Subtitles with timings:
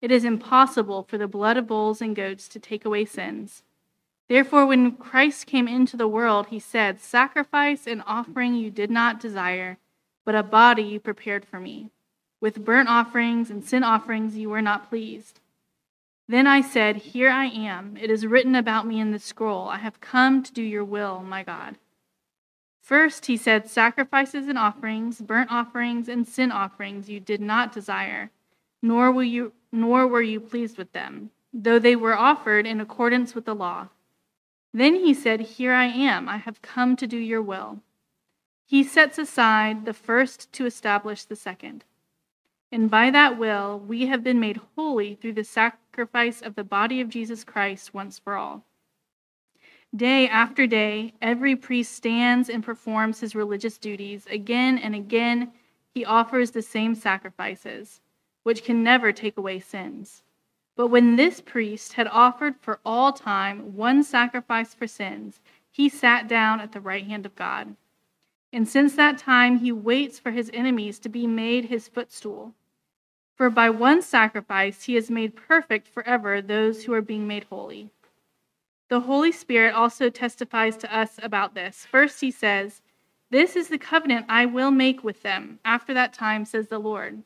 [0.00, 3.62] It is impossible for the blood of bulls and goats to take away sins.
[4.28, 9.20] Therefore, when Christ came into the world, he said, Sacrifice and offering you did not
[9.20, 9.78] desire,
[10.24, 11.90] but a body you prepared for me.
[12.40, 15.40] With burnt offerings and sin offerings you were not pleased.
[16.28, 17.96] Then I said, Here I am.
[17.96, 19.68] It is written about me in the scroll.
[19.68, 21.76] I have come to do your will, my God.
[22.82, 28.30] First, he said, Sacrifices and offerings, burnt offerings and sin offerings you did not desire,
[28.82, 33.34] nor will you, nor were you pleased with them, though they were offered in accordance
[33.34, 33.88] with the law.
[34.72, 36.28] Then he said, Here I am.
[36.28, 37.80] I have come to do your will.
[38.66, 41.84] He sets aside the first to establish the second.
[42.70, 47.00] And by that will, we have been made holy through the sacrifice of the body
[47.00, 48.64] of Jesus Christ once for all.
[49.96, 54.26] Day after day, every priest stands and performs his religious duties.
[54.30, 55.52] Again and again,
[55.94, 58.02] he offers the same sacrifices,
[58.42, 60.22] which can never take away sins.
[60.76, 66.28] But when this priest had offered for all time one sacrifice for sins, he sat
[66.28, 67.74] down at the right hand of God.
[68.52, 72.54] And since that time, he waits for his enemies to be made his footstool.
[73.34, 77.90] For by one sacrifice, he has made perfect forever those who are being made holy.
[78.88, 81.86] The Holy Spirit also testifies to us about this.
[81.86, 82.82] First, he says,
[83.30, 87.22] This is the covenant I will make with them after that time, says the Lord.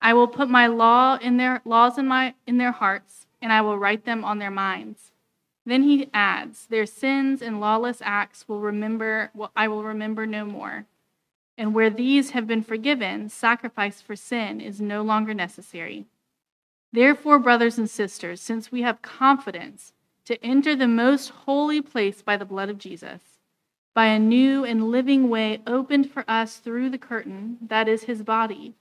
[0.00, 3.60] I will put my law in their laws in my in their hearts, and I
[3.60, 5.12] will write them on their minds.
[5.64, 10.86] Then he adds, Their sins and lawless acts will remember I will remember no more.
[11.58, 16.06] And where these have been forgiven, sacrifice for sin is no longer necessary.
[16.92, 19.92] Therefore, brothers and sisters, since we have confidence
[20.26, 23.20] to enter the most holy place by the blood of Jesus,
[23.94, 28.22] by a new and living way opened for us through the curtain, that is his
[28.22, 28.74] body,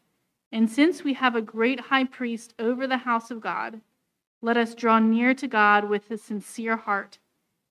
[0.56, 3.82] and since we have a great high priest over the house of God,
[4.42, 7.18] let us draw near to God with a sincere heart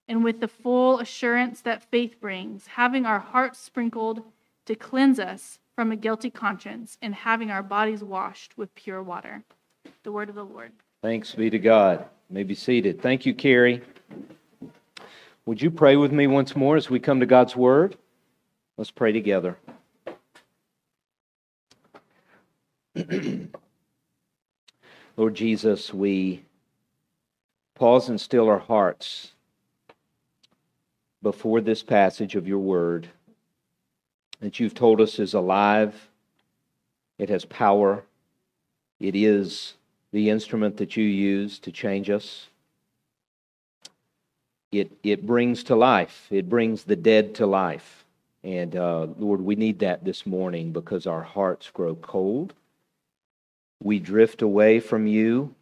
[0.06, 4.20] and with the full assurance that faith brings, having our hearts sprinkled
[4.66, 9.44] to cleanse us from a guilty conscience and having our bodies washed with pure water.
[10.02, 10.72] The word of the Lord.
[11.00, 12.00] Thanks be to God.
[12.28, 13.00] You may be seated.
[13.00, 13.80] Thank you, Carrie.
[15.46, 17.96] Would you pray with me once more as we come to God's word?
[18.76, 19.56] Let's pray together.
[25.16, 26.42] Lord Jesus, we
[27.76, 29.32] pause and still our hearts
[31.22, 33.08] before this passage of your word
[34.40, 36.08] that you've told us is alive,
[37.18, 38.02] it has power,
[38.98, 39.74] it is
[40.10, 42.48] the instrument that you use to change us.
[44.72, 48.04] It, it brings to life, it brings the dead to life.
[48.42, 52.52] And uh, Lord, we need that this morning because our hearts grow cold
[53.84, 55.54] we drift away from you.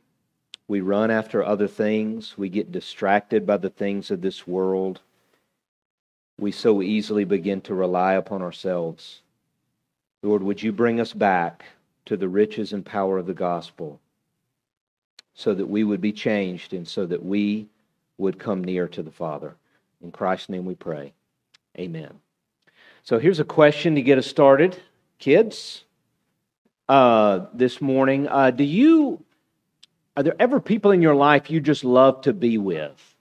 [0.69, 2.39] We run after other things.
[2.39, 5.01] We get distracted by the things of this world.
[6.39, 9.21] We so easily begin to rely upon ourselves.
[10.23, 11.65] Lord, would you bring us back
[12.07, 14.01] to the riches and power of the gospel
[15.35, 17.67] so that we would be changed and so that we
[18.19, 19.57] would come near to the Father.
[20.01, 21.13] In Christ's name we pray.
[21.77, 22.21] Amen.
[23.03, 24.81] So here's a question to get us started.
[25.19, 25.85] Kids,
[26.93, 28.29] uh, this morning.
[28.29, 29.25] Uh, do you,
[30.15, 33.17] are there ever people in your life you just love to be with?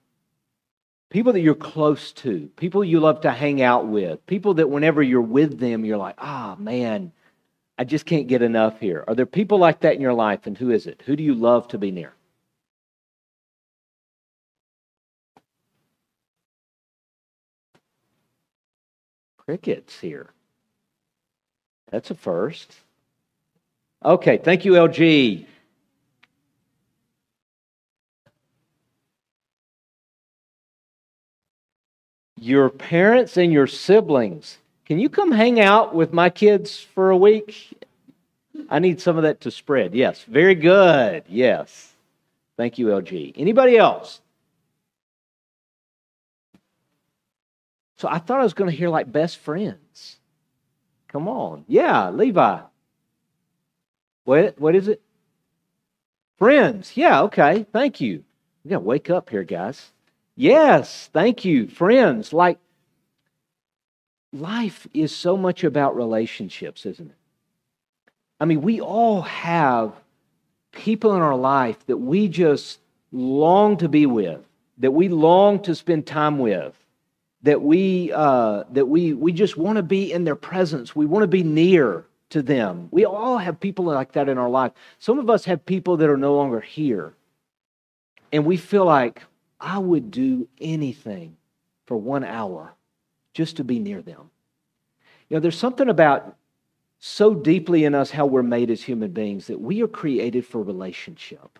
[1.10, 5.02] People that you're close to, people you love to hang out with, people that whenever
[5.02, 7.14] you're with them, you're like, ah, oh, man,
[7.78, 9.06] I just can't get enough here.
[9.08, 11.02] Are there people like that in your life, and who is it?
[11.06, 12.12] Who do you love to be near?
[19.38, 20.30] Crickets here.
[21.90, 22.76] That's a first.
[24.04, 25.46] Okay, thank you, LG.
[32.38, 37.18] Your parents and your siblings, can you come hang out with my kids for a
[37.18, 37.80] week?
[38.70, 39.94] I need some of that to spread.
[39.94, 41.24] Yes, very good.
[41.28, 41.94] Yes.
[42.58, 43.34] Thank you, LG.
[43.36, 44.22] Anybody else?
[47.98, 50.18] So I thought I was going to hear like best friends.
[51.08, 51.66] Come on.
[51.68, 52.62] Yeah, Levi.
[54.24, 55.02] What, what is it?
[56.38, 56.96] Friends.
[56.96, 57.66] Yeah, okay.
[57.72, 58.24] Thank you.
[58.64, 59.92] We got to wake up here, guys.
[60.36, 61.68] Yes, thank you.
[61.68, 62.34] Friends.
[62.34, 62.60] Like,
[64.34, 67.16] life is so much about relationships, isn't it?
[68.40, 69.94] I mean, we all have
[70.72, 72.80] people in our life that we just
[73.12, 74.42] long to be with,
[74.80, 76.76] that we long to spend time with,
[77.44, 80.96] that we uh, that we we just want to be in their presence.
[80.96, 82.88] We want to be near to them.
[82.92, 84.72] We all have people like that in our life.
[85.00, 87.14] Some of us have people that are no longer here,
[88.32, 89.22] and we feel like
[89.60, 91.38] I would do anything
[91.86, 92.74] for one hour
[93.34, 94.30] just to be near them.
[95.30, 96.36] You know, there's something about
[97.00, 100.62] so deeply in us how we're made as human beings that we are created for
[100.62, 101.60] relationship.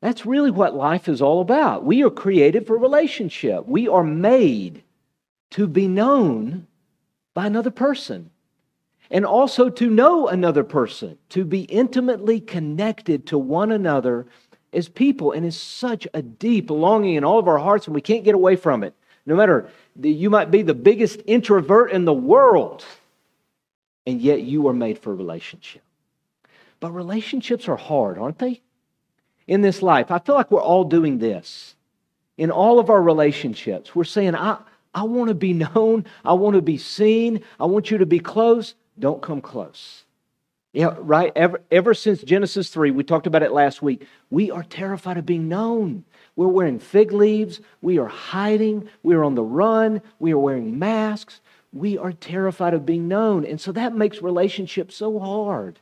[0.00, 1.84] That's really what life is all about.
[1.84, 3.66] We are created for relationship.
[3.66, 4.82] We are made
[5.50, 6.66] to be known
[7.34, 8.30] by another person
[9.10, 14.26] and also to know another person, to be intimately connected to one another
[14.72, 15.32] as people.
[15.32, 18.34] And it's such a deep longing in all of our hearts, and we can't get
[18.34, 18.94] away from it.
[19.26, 19.68] No matter,
[20.00, 22.84] you might be the biggest introvert in the world
[24.06, 25.82] and yet you are made for relationship.
[26.80, 28.62] But relationships are hard, aren't they?
[29.46, 31.74] In this life, I feel like we're all doing this.
[32.38, 34.58] In all of our relationships, we're saying, I,
[34.94, 38.18] I want to be known, I want to be seen, I want you to be
[38.18, 38.74] close.
[39.00, 40.04] Don't come close.
[40.72, 41.32] Yeah, right?
[41.34, 45.26] Ever, ever since Genesis 3, we talked about it last week, we are terrified of
[45.26, 46.04] being known.
[46.36, 50.78] We're wearing fig leaves, we are hiding, we are on the run, we are wearing
[50.78, 51.40] masks,
[51.72, 53.44] we are terrified of being known.
[53.44, 55.80] And so that makes relationships so hard.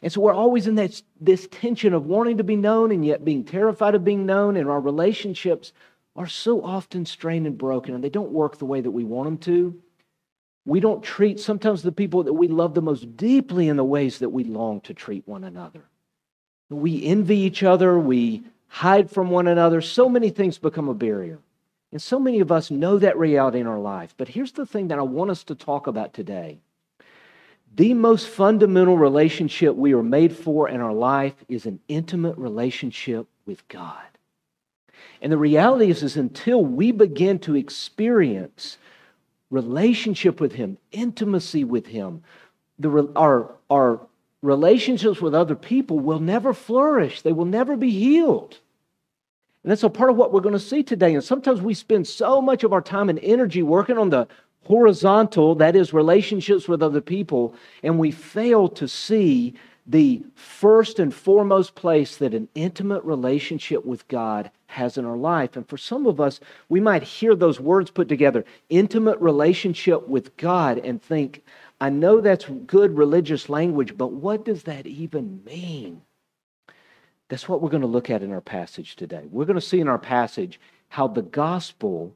[0.00, 3.24] And so we're always in this, this tension of wanting to be known and yet
[3.24, 4.56] being terrified of being known.
[4.56, 5.72] And our relationships
[6.16, 9.26] are so often strained and broken, and they don't work the way that we want
[9.26, 9.82] them to.
[10.68, 14.18] We don't treat sometimes the people that we love the most deeply in the ways
[14.18, 15.82] that we long to treat one another.
[16.68, 19.80] We envy each other, we hide from one another.
[19.80, 21.38] So many things become a barrier.
[21.90, 24.12] And so many of us know that reality in our life.
[24.18, 26.58] But here's the thing that I want us to talk about today.
[27.74, 33.26] The most fundamental relationship we are made for in our life is an intimate relationship
[33.46, 34.04] with God.
[35.22, 38.76] And the reality is, is until we begin to experience
[39.50, 42.22] relationship with Him, intimacy with Him,
[42.78, 44.00] the, our, our
[44.42, 47.22] relationships with other people will never flourish.
[47.22, 48.58] They will never be healed.
[49.62, 51.14] And that's a part of what we're going to see today.
[51.14, 54.28] And sometimes we spend so much of our time and energy working on the
[54.64, 59.54] horizontal, that is, relationships with other people, and we fail to see
[59.88, 65.56] the first and foremost place that an intimate relationship with God has in our life.
[65.56, 70.36] And for some of us, we might hear those words put together intimate relationship with
[70.36, 71.42] God and think,
[71.80, 76.02] I know that's good religious language, but what does that even mean?
[77.28, 79.22] That's what we're going to look at in our passage today.
[79.30, 82.14] We're going to see in our passage how the gospel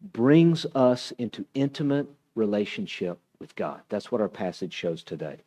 [0.00, 3.80] brings us into intimate relationship with God.
[3.90, 5.40] That's what our passage shows today.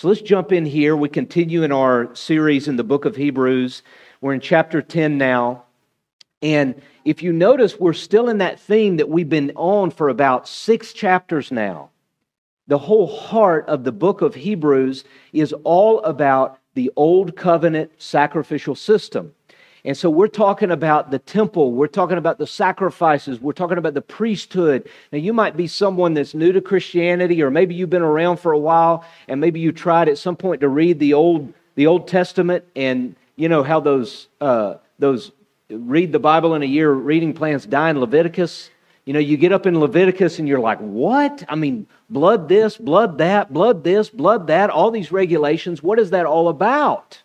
[0.00, 0.96] So let's jump in here.
[0.96, 3.82] We continue in our series in the book of Hebrews.
[4.22, 5.64] We're in chapter 10 now.
[6.40, 10.48] And if you notice, we're still in that theme that we've been on for about
[10.48, 11.90] six chapters now.
[12.66, 15.04] The whole heart of the book of Hebrews
[15.34, 19.34] is all about the old covenant sacrificial system.
[19.84, 23.94] And so we're talking about the temple, we're talking about the sacrifices, we're talking about
[23.94, 24.88] the priesthood.
[25.10, 28.52] Now, you might be someone that's new to Christianity, or maybe you've been around for
[28.52, 32.08] a while, and maybe you tried at some point to read the Old, the Old
[32.08, 35.32] Testament, and you know how those, uh, those
[35.70, 38.70] read the Bible in a year reading plans die in Leviticus.
[39.06, 41.42] You know, you get up in Leviticus and you're like, what?
[41.48, 45.82] I mean, blood this, blood that, blood this, blood that, all these regulations.
[45.82, 47.22] What is that all about?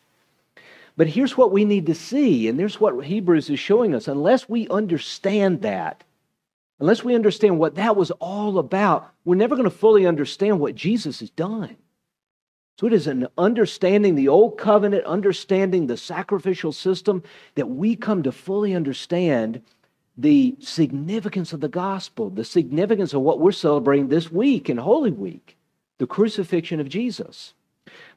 [0.98, 4.08] But here's what we need to see, and there's what Hebrews is showing us.
[4.08, 6.04] Unless we understand that,
[6.80, 10.75] unless we understand what that was all about, we're never going to fully understand what
[10.75, 11.75] Jesus has done.
[12.80, 17.24] So it is an understanding the old covenant, understanding the sacrificial system
[17.56, 19.62] that we come to fully understand
[20.18, 25.12] the significance of the gospel, the significance of what we're celebrating this week in Holy
[25.12, 25.58] Week,
[25.98, 27.54] the crucifixion of Jesus.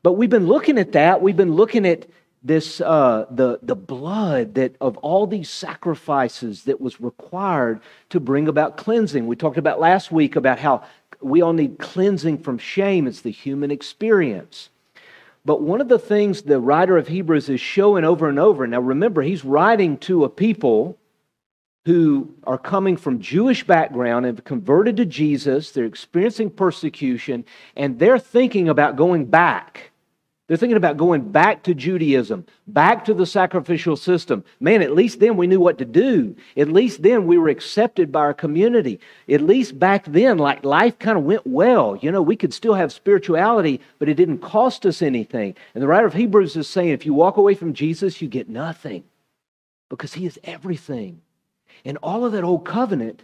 [0.03, 1.23] But we've been looking at that.
[1.23, 2.07] We've been looking at
[2.43, 7.81] this uh, the the blood that of all these sacrifices that was required
[8.11, 9.27] to bring about cleansing.
[9.27, 10.85] We talked about last week about how
[11.21, 13.07] we all need cleansing from shame.
[13.07, 14.71] It's the human experience.
[15.45, 18.67] But one of the things the writer of Hebrews is showing over and over.
[18.67, 20.99] Now remember, he's writing to a people
[21.87, 25.71] who are coming from Jewish background and converted to Jesus.
[25.71, 29.91] They're experiencing persecution, and they're thinking about going back
[30.49, 34.45] They're thinking about going back to Judaism, back to the sacrificial system.
[34.61, 36.35] Man, at least then we knew what to do.
[36.57, 38.99] At least then we were accepted by our community.
[39.29, 41.97] At least back then, like life kind of went well.
[42.01, 45.55] You know, we could still have spirituality, but it didn't cost us anything.
[45.75, 48.49] And the writer of Hebrews is saying if you walk away from Jesus, you get
[48.49, 49.05] nothing
[49.91, 51.21] because he is everything.
[51.85, 53.23] And all of that old covenant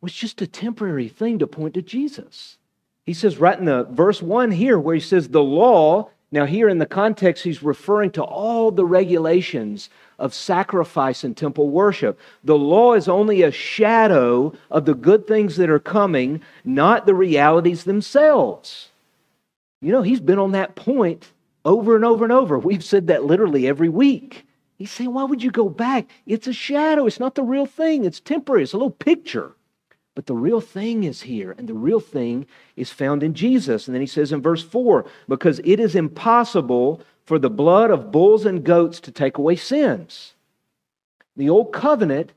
[0.00, 2.56] was just a temporary thing to point to Jesus.
[3.04, 6.68] He says right in the verse 1 here where he says the law now, here
[6.68, 9.88] in the context, he's referring to all the regulations
[10.18, 12.18] of sacrifice and temple worship.
[12.42, 17.14] The law is only a shadow of the good things that are coming, not the
[17.14, 18.88] realities themselves.
[19.80, 21.30] You know, he's been on that point
[21.64, 22.58] over and over and over.
[22.58, 24.44] We've said that literally every week.
[24.76, 26.08] He's saying, Why would you go back?
[26.26, 29.52] It's a shadow, it's not the real thing, it's temporary, it's a little picture.
[30.14, 33.88] But the real thing is here, and the real thing is found in Jesus.
[33.88, 38.12] And then he says in verse 4 because it is impossible for the blood of
[38.12, 40.34] bulls and goats to take away sins.
[41.36, 42.32] The old covenant,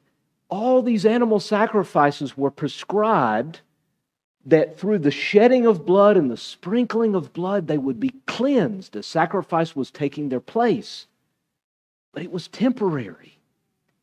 [0.50, 3.62] all these animal sacrifices were prescribed
[4.46, 8.94] that through the shedding of blood and the sprinkling of blood, they would be cleansed.
[8.94, 11.06] The sacrifice was taking their place.
[12.14, 13.37] But it was temporary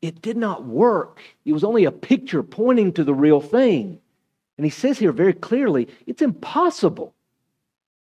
[0.04, 1.22] it did not work.
[1.46, 3.98] It was only a picture pointing to the real thing.
[4.58, 7.14] And he says here very clearly it's impossible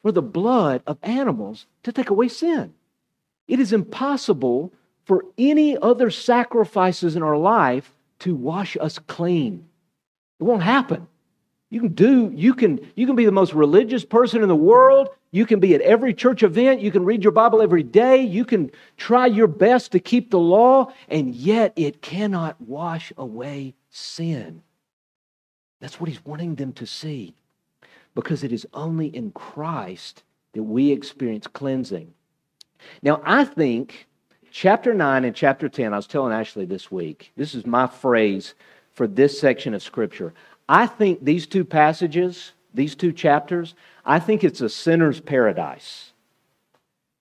[0.03, 2.75] for the blood of animals to take away sin.
[3.49, 4.75] It is impossible
[5.07, 9.67] for any other sacrifices in our life to wash us clean.
[10.39, 11.09] It won't happen.
[11.71, 15.09] You can do, you can, you can be the most religious person in the world.
[15.33, 16.81] You can be at every church event.
[16.81, 18.23] You can read your Bible every day.
[18.23, 23.75] You can try your best to keep the law, and yet it cannot wash away
[23.91, 24.63] sin.
[25.81, 27.35] That's what he's wanting them to see.
[28.15, 30.23] Because it is only in Christ
[30.55, 32.15] that we experience cleansing.
[33.03, 34.07] Now, I think
[34.51, 38.55] chapter 9 and chapter 10, I was telling Ashley this week, this is my phrase
[38.95, 40.33] for this section of Scripture.
[40.69, 46.13] I think these two passages, these two chapters, I think it's a sinner's paradise.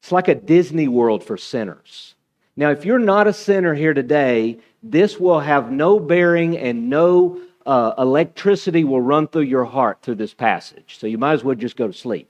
[0.02, 2.16] It's like a Disney world for sinners.
[2.56, 7.42] Now, if you're not a sinner here today, this will have no bearing and no
[7.66, 10.98] uh, electricity will run through your heart through this passage.
[11.00, 12.30] So you might as well just go to sleep.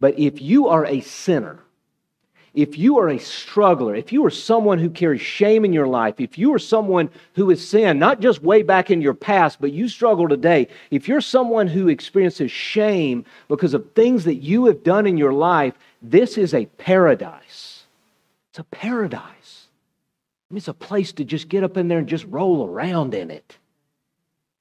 [0.00, 1.60] But if you are a sinner,
[2.54, 6.20] if you are a struggler, if you are someone who carries shame in your life,
[6.20, 9.72] if you are someone who has sinned, not just way back in your past, but
[9.72, 14.84] you struggle today, if you're someone who experiences shame because of things that you have
[14.84, 17.84] done in your life, this is a paradise.
[18.50, 19.68] It's a paradise.
[20.50, 23.14] I mean, it's a place to just get up in there and just roll around
[23.14, 23.56] in it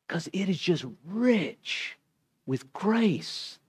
[0.07, 1.98] because it is just rich
[2.45, 3.60] with grace.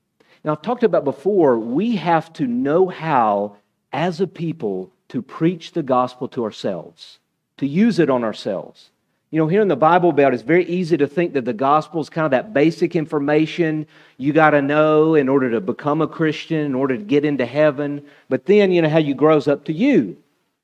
[0.44, 3.56] Now, I've talked about before, we have to know how
[3.92, 7.18] as a people to preach the gospel to ourselves,
[7.58, 8.90] to use it on ourselves.
[9.30, 12.02] You know, here in the Bible Belt, it's very easy to think that the gospel
[12.02, 13.86] is kind of that basic information
[14.18, 17.46] you got to know in order to become a Christian, in order to get into
[17.46, 18.04] heaven.
[18.28, 20.18] But then, you know, how you grows up to you,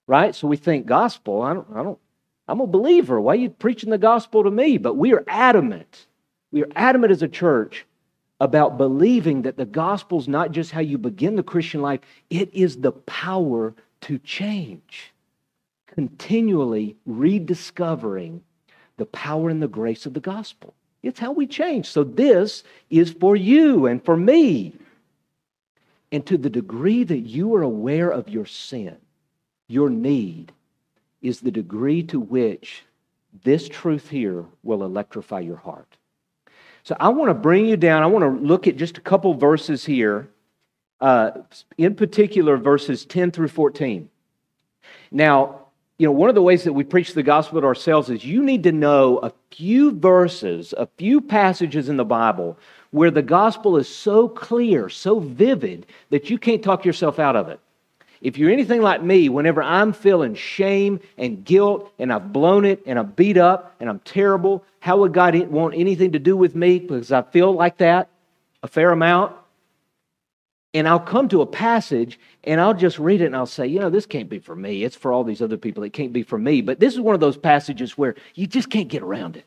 [0.07, 0.35] right?
[0.35, 1.41] So we think gospel.
[1.41, 1.99] I don't, I don't.
[2.47, 3.21] I'm a believer.
[3.21, 4.77] Why are you preaching the gospel to me?
[4.77, 6.07] But we are adamant.
[6.53, 7.87] We are adamant as a church
[8.41, 12.53] about believing that the gospel is not just how you begin the Christian life, it
[12.55, 15.13] is the power to change.
[15.87, 18.43] Continually rediscovering
[18.97, 20.75] the power and the grace of the gospel.
[21.03, 21.87] It's how we change.
[21.87, 24.75] So, this is for you and for me.
[26.11, 28.97] And to the degree that you are aware of your sin,
[29.69, 30.53] your need,
[31.21, 32.85] is the degree to which
[33.45, 35.98] this truth here will electrify your heart.
[36.89, 38.03] So I want to bring you down.
[38.03, 40.31] I want to look at just a couple verses here,
[41.03, 41.33] uh,
[41.77, 44.09] in particular, verses 10 through 14.
[45.11, 45.67] Now,
[45.99, 48.43] you know, one of the ways that we preach the gospel to ourselves is you
[48.43, 52.59] need to know a few verses, a few passages in the Bible
[52.91, 57.51] where the gospel is so clear, so vivid, that you can't talk yourself out of
[57.51, 57.61] it.
[58.21, 62.83] If you're anything like me, whenever I'm feeling shame and guilt and I've blown it
[62.87, 66.55] and I'm beat up and I'm terrible, how would God want anything to do with
[66.55, 66.81] me?
[66.81, 68.09] Because I feel like that
[68.63, 69.35] a fair amount.
[70.75, 73.81] And I'll come to a passage and I'll just read it and I'll say, you
[73.81, 74.85] know, this can't be for me.
[74.85, 75.83] It's for all these other people.
[75.83, 76.61] It can't be for me.
[76.61, 79.45] But this is one of those passages where you just can't get around it.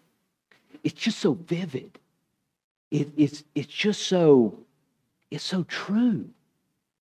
[0.84, 2.00] It's just so vivid.
[2.90, 4.58] It, it's, it's just so,
[5.30, 6.28] it's so true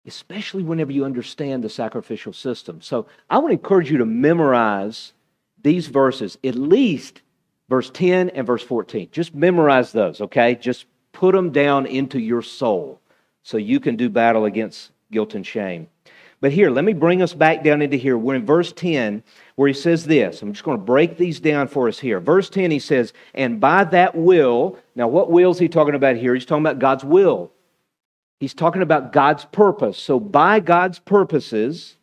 [0.09, 2.81] especially whenever you understand the sacrificial system.
[2.81, 5.13] So I want to encourage you to memorize
[5.61, 7.21] these verses, at least
[7.69, 9.09] verse 10 and verse 14.
[9.11, 10.55] Just memorize those, okay?
[10.55, 12.99] Just put them down into your soul
[13.43, 15.87] so you can do battle against guilt and shame.
[16.41, 18.17] But here, let me bring us back down into here.
[18.17, 19.21] We're in verse 10
[19.55, 20.41] where he says this.
[20.41, 22.19] I'm just going to break these down for us here.
[22.19, 26.15] Verse 10, he says, And by that will, now what will is he talking about
[26.15, 26.33] here?
[26.33, 27.51] He's talking about God's will.
[28.39, 29.97] He's talking about God's purpose.
[29.97, 31.95] So by God's purposes,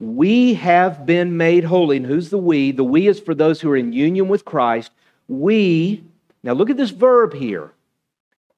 [0.00, 1.98] we have been made holy.
[1.98, 2.72] And who's the we?
[2.72, 4.90] The we is for those who are in union with Christ.
[5.28, 6.02] We,
[6.42, 7.70] now look at this verb here.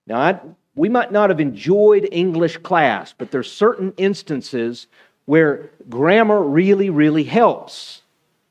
[0.07, 0.41] Now, I,
[0.75, 4.87] we might not have enjoyed English class, but there's certain instances
[5.27, 8.03] where grammar really, really helps.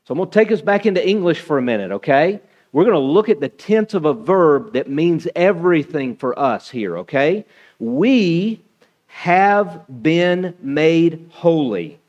[0.04, 2.40] So I'm going to take us back into English for a minute, okay?
[2.72, 6.70] We're going to look at the tense of a verb that means everything for us
[6.70, 7.44] here, okay?
[7.78, 8.62] We
[9.06, 12.00] have been made holy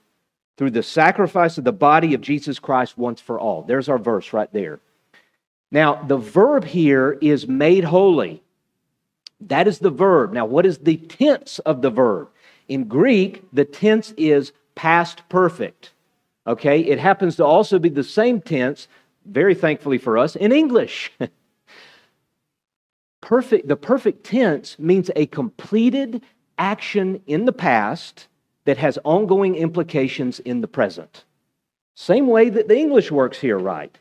[0.58, 3.62] through the sacrifice of the body of Jesus Christ once for all.
[3.62, 4.80] There's our verse right there.
[5.72, 8.42] Now, the verb here is made holy.
[9.42, 10.32] That is the verb.
[10.32, 12.30] Now, what is the tense of the verb?
[12.68, 15.92] In Greek, the tense is past perfect.
[16.48, 16.80] Okay?
[16.80, 18.88] It happens to also be the same tense,
[19.26, 21.12] very thankfully for us, in English.
[23.26, 26.22] perfect, the perfect tense means a completed
[26.60, 28.28] action in the past
[28.66, 31.26] that has ongoing implications in the present.
[31.96, 33.98] Same way that the English works here, right?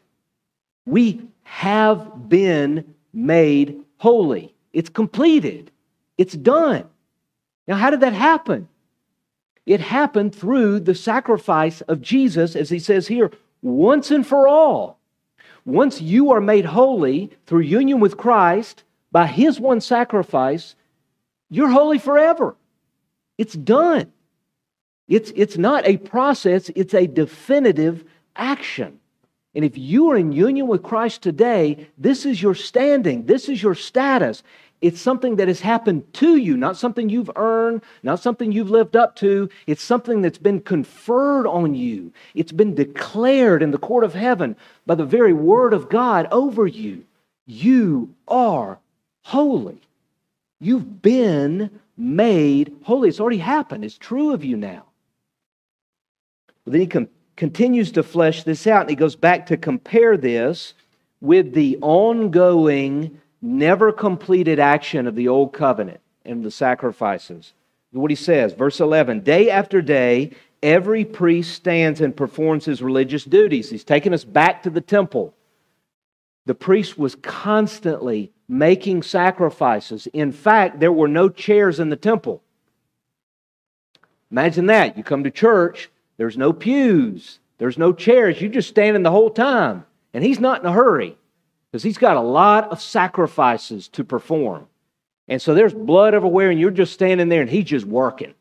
[0.87, 4.55] We have been made holy.
[4.75, 5.71] It's completed,
[6.19, 6.85] it's done.
[7.67, 8.69] Now, how did that happen?
[9.65, 13.31] It happened through the sacrifice of Jesus, as he says here,
[13.63, 14.99] once and for all.
[15.65, 18.84] Once you are made holy through union with Christ
[19.15, 20.75] by his one sacrifice,
[21.49, 22.57] you're holy forever.
[23.39, 24.13] It's done.
[25.07, 28.05] It's, it's not a process, it's a definitive
[28.35, 28.99] action.
[29.55, 33.63] And if you are in union with Christ today, this is your standing, this is
[33.63, 34.43] your status.
[34.81, 38.97] It's something that has happened to you, not something you've earned, not something you've lived
[38.97, 39.49] up to.
[39.69, 42.13] It's something that's been conferred on you.
[42.35, 46.67] It's been declared in the court of heaven by the very word of God over
[46.67, 47.05] you.
[47.47, 48.81] You are
[49.25, 49.81] holy.
[50.61, 53.09] You've been made holy.
[53.09, 53.85] It's already happened.
[53.85, 54.85] It's true of you now.
[56.67, 60.75] Then he com- continues to flesh this out, and he goes back to compare this
[61.21, 67.53] with the ongoing, never completed action of the old covenant and the sacrifices.
[67.93, 70.33] What he says, verse 11 Day after day,
[70.63, 73.71] every priest stands and performs his religious duties.
[73.71, 75.35] He's taking us back to the temple.
[76.47, 80.07] The priest was constantly making sacrifices.
[80.09, 82.43] In fact, there were no chairs in the temple.
[84.31, 84.97] Imagine that.
[84.97, 87.39] You come to church, there's no pews.
[87.59, 88.41] There's no chairs.
[88.41, 89.85] You're just standing the whole time.
[90.13, 91.17] And he's not in a hurry
[91.71, 94.67] because he's got a lot of sacrifices to perform.
[95.29, 98.35] And so there's blood everywhere, and you're just standing there and he's just working.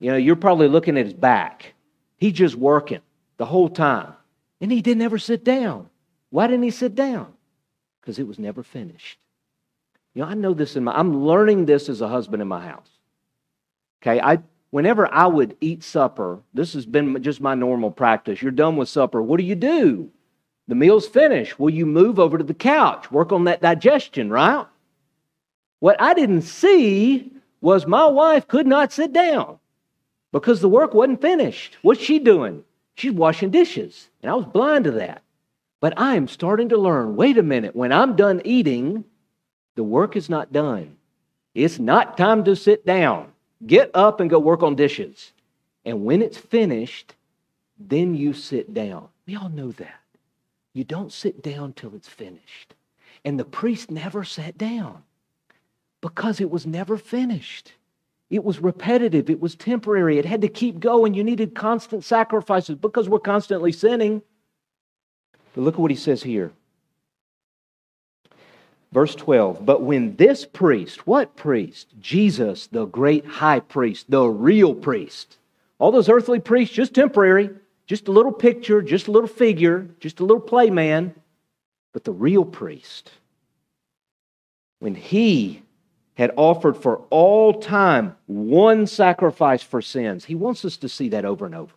[0.00, 1.74] You know, you're probably looking at his back.
[2.18, 3.00] He's just working
[3.36, 4.14] the whole time.
[4.60, 5.88] And he didn't ever sit down.
[6.30, 7.32] Why didn't he sit down?
[8.00, 9.18] Because it was never finished.
[10.16, 12.66] You know, I know this in my, I'm learning this as a husband in my
[12.66, 12.88] house.
[14.00, 14.38] Okay, I,
[14.70, 18.40] whenever I would eat supper, this has been just my normal practice.
[18.40, 19.20] You're done with supper.
[19.20, 20.10] What do you do?
[20.68, 21.60] The meal's finished.
[21.60, 24.66] Well, you move over to the couch, work on that digestion, right?
[25.80, 29.58] What I didn't see was my wife could not sit down
[30.32, 31.76] because the work wasn't finished.
[31.82, 32.64] What's she doing?
[32.94, 34.08] She's washing dishes.
[34.22, 35.22] And I was blind to that.
[35.80, 39.04] But I am starting to learn wait a minute, when I'm done eating,
[39.76, 40.96] the work is not done.
[41.54, 43.32] It's not time to sit down.
[43.66, 45.32] Get up and go work on dishes.
[45.84, 47.14] And when it's finished,
[47.78, 49.08] then you sit down.
[49.26, 50.00] We all know that.
[50.72, 52.74] You don't sit down till it's finished.
[53.24, 55.02] And the priest never sat down
[56.00, 57.72] because it was never finished.
[58.28, 61.14] It was repetitive, it was temporary, it had to keep going.
[61.14, 64.20] You needed constant sacrifices because we're constantly sinning.
[65.54, 66.52] But look at what he says here.
[68.92, 71.88] Verse 12, but when this priest, what priest?
[72.00, 75.38] Jesus, the great high priest, the real priest.
[75.78, 77.50] All those earthly priests, just temporary,
[77.86, 81.14] just a little picture, just a little figure, just a little playman.
[81.92, 83.10] But the real priest,
[84.78, 85.62] when he
[86.14, 91.24] had offered for all time one sacrifice for sins, he wants us to see that
[91.24, 91.74] over and over.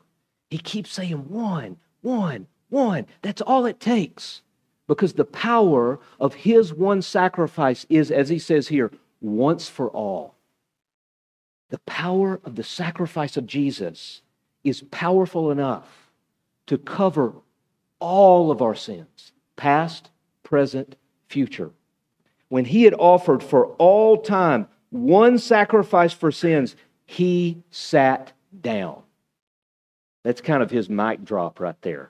[0.50, 3.08] He keeps saying one, one, one.
[3.22, 4.42] That's all it takes
[4.90, 10.34] because the power of his one sacrifice is, as he says here, once for all.
[11.70, 14.24] The power of the sacrifice of Jesus
[14.64, 16.10] is powerful enough
[16.66, 17.34] to cover
[18.00, 20.10] all of our sins, past,
[20.42, 20.96] present,
[21.28, 21.70] future.
[22.48, 26.76] When he had offered for all time one sacrifice for sins,
[27.06, 29.04] he sat down.
[30.24, 32.10] That's kind of his mic drop right there,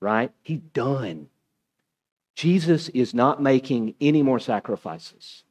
[0.00, 0.32] right?
[0.42, 1.28] He's done.
[2.36, 5.42] Jesus is not making any more sacrifices.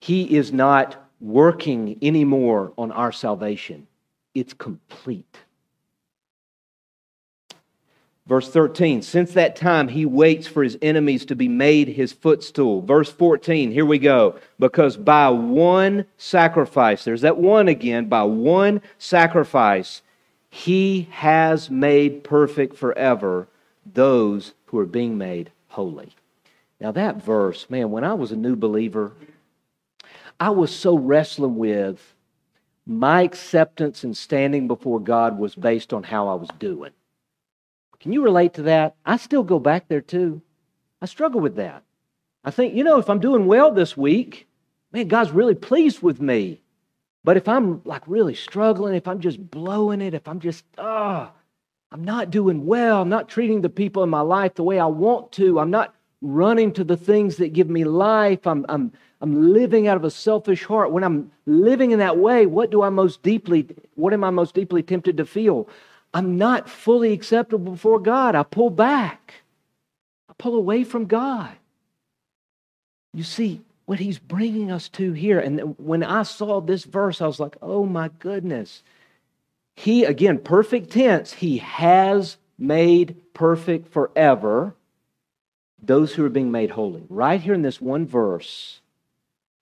[0.00, 3.86] He is not working anymore on our salvation.
[4.34, 5.38] It's complete.
[8.26, 12.80] Verse 13, since that time he waits for his enemies to be made his footstool.
[12.82, 14.36] Verse 14, here we go.
[14.58, 20.02] Because by one sacrifice, there's that one again, by one sacrifice,
[20.50, 23.46] he has made perfect forever
[23.92, 26.14] those who are being made holy.
[26.80, 29.12] Now, that verse, man, when I was a new believer,
[30.38, 32.14] I was so wrestling with
[32.86, 36.92] my acceptance and standing before God was based on how I was doing.
[38.00, 38.96] Can you relate to that?
[39.04, 40.42] I still go back there too.
[41.00, 41.82] I struggle with that.
[42.44, 44.46] I think, you know, if I'm doing well this week,
[44.92, 46.60] man, God's really pleased with me.
[47.24, 51.32] But if I'm like really struggling, if I'm just blowing it, if I'm just, ah,
[51.32, 51.40] oh,
[51.94, 54.86] I'm not doing well, I'm not treating the people in my life the way I
[54.86, 59.52] want to, I'm not running to the things that give me life, I'm, I'm, I'm
[59.52, 60.90] living out of a selfish heart.
[60.90, 64.56] When I'm living in that way, what do I most deeply, what am I most
[64.56, 65.68] deeply tempted to feel?
[66.12, 68.34] I'm not fully acceptable before God.
[68.34, 69.34] I pull back,
[70.28, 71.52] I pull away from God.
[73.12, 75.38] You see, what he's bringing us to here.
[75.38, 78.82] And when I saw this verse, I was like, oh my goodness.
[79.74, 84.74] He, again, perfect tense, he has made perfect forever
[85.82, 87.04] those who are being made holy.
[87.08, 88.80] Right here in this one verse,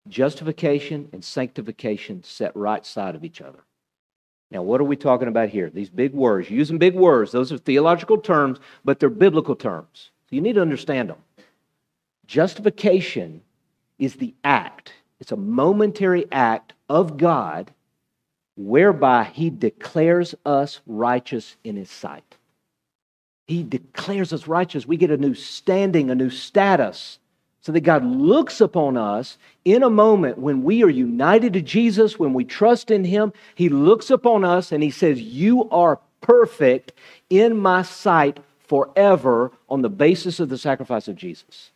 [0.08, 3.60] justification and sanctification set right side of each other.
[4.50, 5.70] Now, what are we talking about here?
[5.70, 7.32] These big words, using big words.
[7.32, 10.12] Those are theological terms, but they're biblical terms.
[10.30, 11.18] So you need to understand them.
[12.26, 13.42] Justification
[14.00, 17.72] is the act, it's a momentary act of God
[18.58, 22.36] whereby He declares us righteous in His sight.
[23.48, 24.86] He declares us righteous.
[24.86, 27.20] We get a new standing, a new status
[27.62, 32.18] so that God looks upon us in a moment when we are united to Jesus,
[32.18, 33.34] when we trust in Him.
[33.56, 36.94] He looks upon us and He says, You are perfect
[37.30, 41.72] in my sight forever on the basis of the sacrifice of Jesus.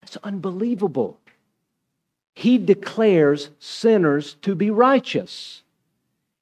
[0.00, 1.18] That's unbelievable.
[2.38, 5.62] He declares sinners to be righteous.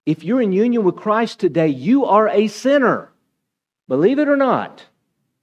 [0.05, 3.11] If you're in union with Christ today, you are a sinner.
[3.89, 4.87] Believe it or not,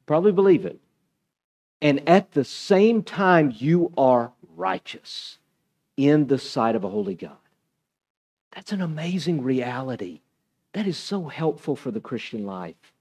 [0.05, 0.79] probably believe it
[1.83, 5.37] and at the same time, you are righteous
[5.97, 7.35] in the sight of a holy God.
[8.55, 10.21] That's an amazing reality.
[10.71, 12.93] That is so helpful for the Christian life.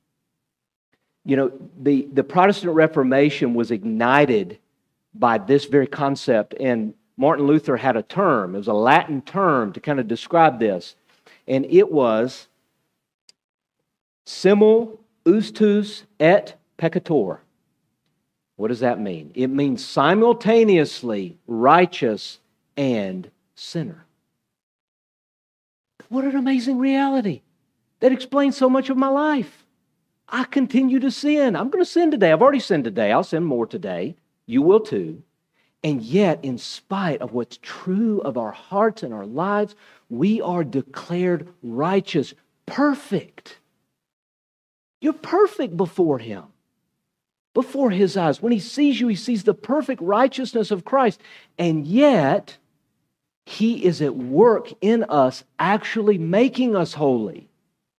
[1.25, 4.59] You know, the, the Protestant Reformation was ignited
[5.15, 8.55] by this very concept, and Martin Luther had a term.
[8.55, 10.96] It was a Latin term to kind of describe this,
[11.46, 12.48] and it was
[14.25, 17.38] simul justus et peccator.
[18.57, 19.33] What does that mean?
[19.35, 22.38] It means simultaneously righteous
[22.77, 24.05] and sinner.
[26.09, 27.42] What an amazing reality.
[28.01, 29.64] That explains so much of my life.
[30.29, 31.57] I continue to sin.
[31.57, 32.33] I'm going to sin today.
[32.33, 33.12] I've already sinned today.
[33.12, 34.16] I'll sin more today.
[34.46, 35.22] You will too.
[35.85, 39.75] And yet, in spite of what's true of our hearts and our lives,
[40.09, 42.35] we are declared righteous,
[42.66, 43.59] perfect.
[45.01, 46.45] You're perfect before Him
[47.55, 48.40] before his eyes.
[48.40, 51.21] When he sees you, he sees the perfect righteousness of Christ.
[51.59, 52.57] And yet,
[53.45, 57.49] he is at work in us, actually making us holy.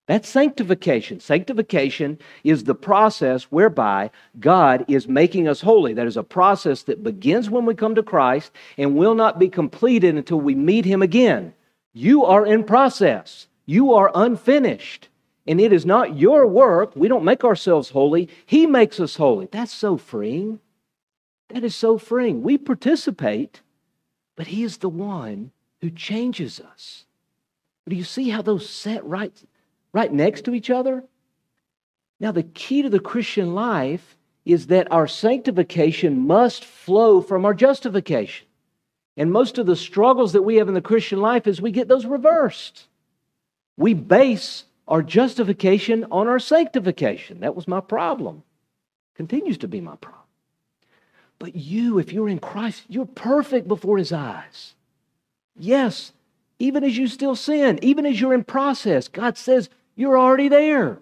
[0.06, 1.22] That's sanctification.
[1.22, 5.94] Sanctification is the process whereby God is making us holy.
[5.94, 9.48] That is a process that begins when we come to Christ and will not be
[9.48, 11.54] completed until we meet Him again.
[11.94, 15.08] You are in process, you are unfinished.
[15.46, 16.96] And it is not your work.
[16.96, 18.30] We don't make ourselves holy.
[18.46, 19.48] He makes us holy.
[19.52, 20.62] That's so freeing.
[21.50, 22.44] That is so freeing.
[22.44, 23.62] We participate,
[24.38, 27.06] but He is the one who changes us.
[27.90, 29.34] Do you see how those set right,
[29.94, 31.04] right next to each other?
[32.20, 37.54] Now, the key to the Christian life is that our sanctification must flow from our
[37.54, 38.48] justification.
[39.16, 41.88] And most of the struggles that we have in the Christian life is we get
[41.88, 42.88] those reversed.
[43.78, 47.40] We base our justification on our sanctification.
[47.42, 48.44] That was my problem.
[49.16, 50.24] Continues to be my problem.
[51.40, 54.76] But you, if you're in Christ, you're perfect before His eyes.
[55.58, 56.12] Yes,
[56.60, 61.00] even as you still sin, even as you're in process, God says you're already there.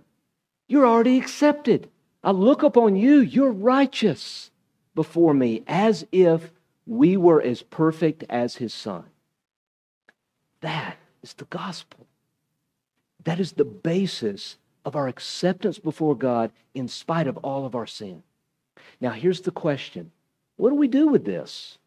[0.67, 1.89] You're already accepted.
[2.23, 4.51] I look upon you, you're righteous
[4.95, 6.51] before me as if
[6.85, 9.03] we were as perfect as His Son.
[10.61, 12.05] That is the gospel.
[13.23, 17.87] That is the basis of our acceptance before God in spite of all of our
[17.87, 18.23] sin.
[18.99, 20.11] Now, here's the question
[20.57, 21.77] What do we do with this?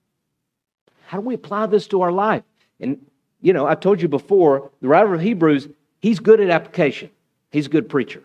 [1.07, 2.43] How do we apply this to our life?
[2.81, 3.05] And,
[3.41, 5.69] you know, I told you before, the writer of Hebrews,
[6.05, 7.09] he's good at application,
[7.51, 8.23] he's a good preacher.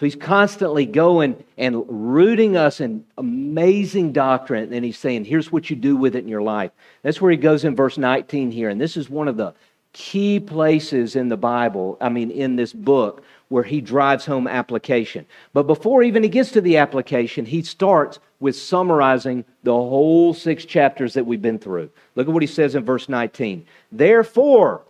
[0.00, 4.72] So he's constantly going and rooting us in amazing doctrine.
[4.72, 6.72] And he's saying, here's what you do with it in your life.
[7.02, 8.68] That's where he goes in verse 19 here.
[8.68, 9.54] And this is one of the
[9.92, 15.24] key places in the Bible, I mean, in this book, where he drives home application.
[15.52, 20.64] But before even he gets to the application, he starts with summarizing the whole six
[20.64, 21.90] chapters that we've been through.
[22.16, 23.64] Look at what he says in verse 19.
[23.92, 24.82] Therefore,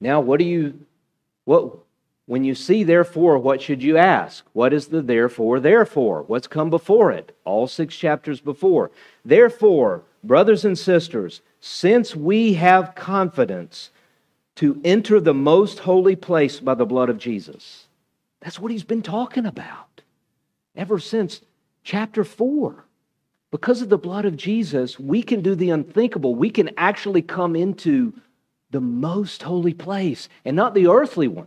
[0.00, 0.80] now what do you,
[1.44, 1.78] what,
[2.26, 4.44] when you see therefore, what should you ask?
[4.52, 6.22] What is the therefore, therefore?
[6.22, 7.36] What's come before it?
[7.44, 8.90] All six chapters before.
[9.24, 13.90] Therefore, brothers and sisters, since we have confidence
[14.56, 17.86] to enter the most holy place by the blood of Jesus.
[18.40, 20.02] That's what he's been talking about
[20.76, 21.40] ever since
[21.84, 22.84] chapter 4.
[23.50, 26.34] Because of the blood of Jesus, we can do the unthinkable.
[26.34, 28.14] We can actually come into
[28.72, 31.46] the most holy place and not the earthly one.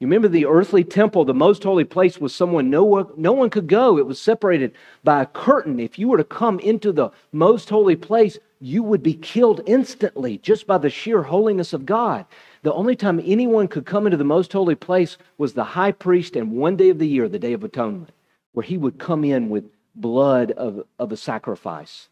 [0.00, 3.50] You remember the earthly temple, the most holy place was someone no one, no one
[3.50, 3.98] could go.
[3.98, 4.72] It was separated
[5.04, 5.78] by a curtain.
[5.78, 10.38] If you were to come into the most holy place, you would be killed instantly
[10.38, 12.24] just by the sheer holiness of God.
[12.62, 16.34] The only time anyone could come into the most holy place was the high priest
[16.34, 18.10] and one day of the year, the Day of Atonement,
[18.52, 22.09] where he would come in with blood of, of a sacrifice.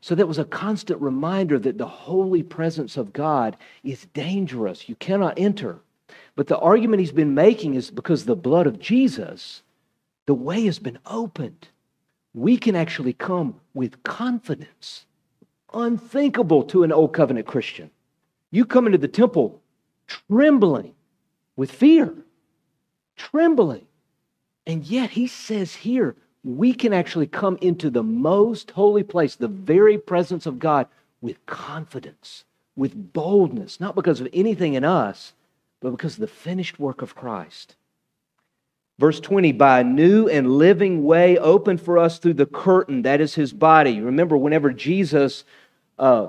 [0.00, 4.88] So that was a constant reminder that the holy presence of God is dangerous.
[4.88, 5.80] You cannot enter.
[6.36, 9.62] But the argument he's been making is because the blood of Jesus,
[10.26, 11.68] the way has been opened.
[12.34, 15.06] We can actually come with confidence,
[15.72, 17.90] unthinkable to an old covenant Christian.
[18.50, 19.60] You come into the temple
[20.06, 20.94] trembling
[21.56, 22.14] with fear,
[23.16, 23.86] trembling.
[24.66, 29.48] And yet he says here, we can actually come into the most holy place, the
[29.48, 30.86] very presence of God,
[31.20, 32.44] with confidence,
[32.76, 35.32] with boldness, not because of anything in us,
[35.80, 37.74] but because of the finished work of Christ.
[39.00, 43.20] Verse 20, by a new and living way opened for us through the curtain, that
[43.20, 44.00] is his body.
[44.00, 45.42] Remember, whenever Jesus
[45.98, 46.28] uh,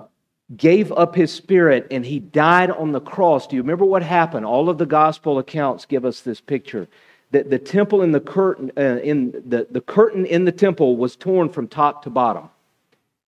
[0.55, 4.47] gave up his spirit and he died on the cross, do you remember what happened?
[4.47, 6.87] All of the gospel accounts give us this picture.
[7.31, 11.15] That the temple in the curtain, uh, in the, the curtain in the temple was
[11.15, 12.49] torn from top to bottom.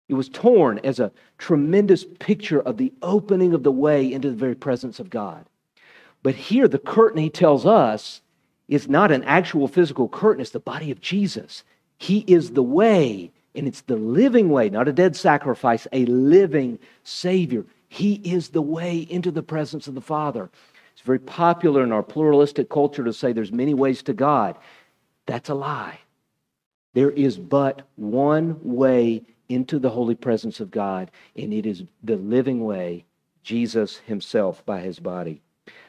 [0.08, 4.36] It was torn as a tremendous picture of the opening of the way into the
[4.36, 5.46] very presence of God.
[6.24, 8.22] But here, the curtain, he tells us,
[8.68, 11.64] is not an actual physical curtain, it's the body of Jesus.
[11.98, 16.80] He is the way, and it's the living way, not a dead sacrifice, a living
[17.04, 17.66] Savior.
[17.88, 20.50] He is the way into the presence of the Father.
[21.10, 24.56] Very popular in our pluralistic culture to say there's many ways to God.
[25.26, 25.98] That's a lie.
[26.94, 32.18] There is but one way into the holy presence of God, and it is the
[32.18, 33.06] living way,
[33.42, 35.42] Jesus Himself by His body.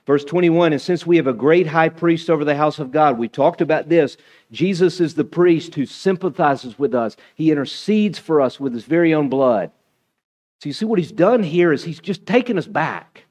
[0.06, 3.18] Verse 21 And since we have a great high priest over the house of God,
[3.18, 4.16] we talked about this.
[4.50, 9.12] Jesus is the priest who sympathizes with us, he intercedes for us with his very
[9.12, 9.70] own blood.
[10.62, 13.26] So you see, what he's done here is he's just taken us back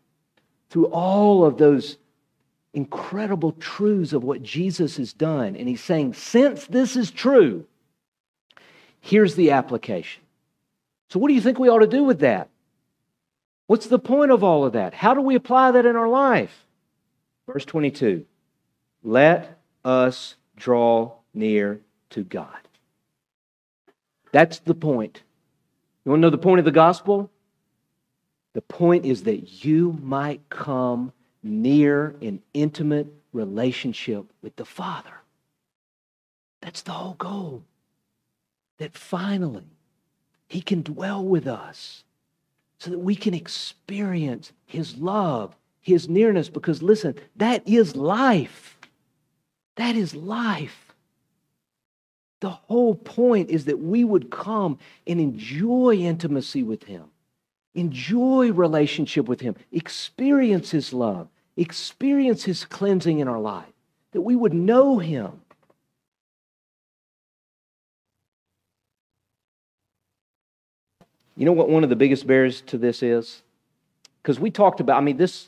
[0.70, 1.98] through all of those
[2.74, 5.56] incredible truths of what Jesus has done.
[5.56, 7.66] And he's saying, since this is true,
[9.02, 10.24] here's the application.
[11.10, 12.50] So, what do you think we ought to do with that?
[13.68, 14.94] What's the point of all of that?
[14.94, 16.66] How do we apply that in our life?
[17.48, 18.26] Verse 22
[19.04, 22.48] Let us draw near to God.
[24.32, 25.24] That's the point.
[26.06, 27.32] You want to know the point of the gospel?
[28.60, 35.14] The point is that you might come near an intimate relationship with the Father.
[36.60, 37.64] That's the whole goal.
[38.78, 39.64] That finally,
[40.50, 42.04] He can dwell with us
[42.80, 46.50] so that we can experience His love, His nearness.
[46.50, 48.78] Because listen, that is life.
[49.78, 50.94] That is life.
[52.42, 57.06] The whole point is that we would come and enjoy intimacy with Him,
[57.76, 61.28] enjoy relationship with Him, experience His love,
[61.58, 63.74] experience His cleansing in our life,
[64.12, 65.42] that we would know Him
[71.40, 73.44] You know what one of the biggest barriers to this is?
[74.22, 75.48] Because we talked about, I mean, this,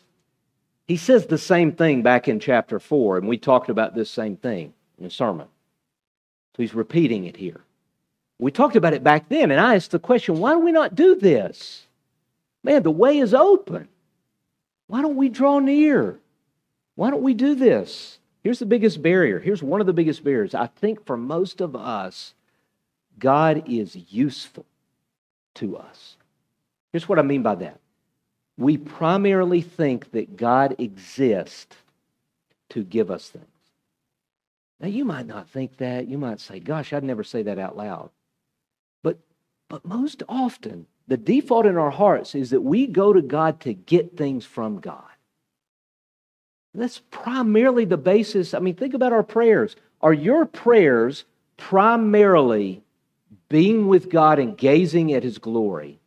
[0.87, 4.37] he says the same thing back in chapter 4, and we talked about this same
[4.37, 5.47] thing in the sermon.
[6.55, 7.59] So he's repeating it here.
[8.39, 10.95] We talked about it back then, and I asked the question why do we not
[10.95, 11.85] do this?
[12.63, 13.87] Man, the way is open.
[14.87, 16.19] Why don't we draw near?
[16.95, 18.19] Why don't we do this?
[18.43, 19.39] Here's the biggest barrier.
[19.39, 20.53] Here's one of the biggest barriers.
[20.53, 22.33] I think for most of us,
[23.17, 24.65] God is useful
[25.55, 26.17] to us.
[26.91, 27.79] Here's what I mean by that.
[28.57, 31.75] We primarily think that God exists
[32.69, 33.45] to give us things.
[34.79, 36.07] Now, you might not think that.
[36.07, 38.09] You might say, gosh, I'd never say that out loud.
[39.03, 39.19] But,
[39.69, 43.73] but most often, the default in our hearts is that we go to God to
[43.73, 45.03] get things from God.
[46.73, 48.53] That's primarily the basis.
[48.53, 49.75] I mean, think about our prayers.
[49.99, 51.25] Are your prayers
[51.57, 52.81] primarily
[53.49, 55.99] being with God and gazing at His glory,